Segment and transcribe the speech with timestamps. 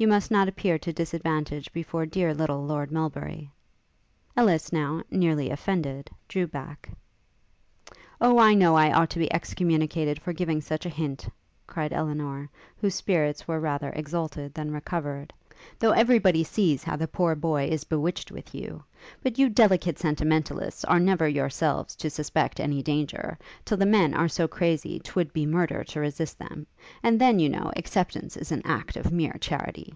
[0.00, 3.50] You must not appear to disadvantage before dear little Lord Melbury.'
[4.36, 6.88] Ellis now, nearly offended, drew back.
[8.20, 11.28] 'O, I know I ought to be excommunicated for giving such a hint,'
[11.66, 12.48] cried Elinor,
[12.80, 15.32] whose spirits were rather exalted than recovered;
[15.80, 18.80] 'though every body sees how the poor boy is bewitched with you:
[19.24, 24.28] but you delicate sentimentalists are never yourselves to suspect any danger, till the men are
[24.28, 26.64] so crazy 'twould be murder to resist them;
[27.02, 29.92] and then, you know, acceptance is an act of mere charity.'